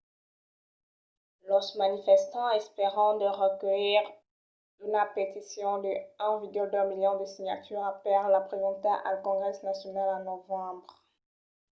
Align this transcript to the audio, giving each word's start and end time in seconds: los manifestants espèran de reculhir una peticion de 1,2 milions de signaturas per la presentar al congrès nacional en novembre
los 1.49 1.67
manifestants 1.81 2.59
espèran 2.63 3.11
de 3.21 3.27
reculhir 3.43 4.03
una 4.87 5.03
peticion 5.15 5.73
de 5.85 5.93
1,2 6.29 6.89
milions 6.91 7.19
de 7.21 7.27
signaturas 7.33 7.95
per 8.05 8.21
la 8.33 8.41
presentar 8.49 8.97
al 9.09 9.17
congrès 9.27 9.57
nacional 9.69 10.07
en 10.17 10.21
novembre 10.31 10.93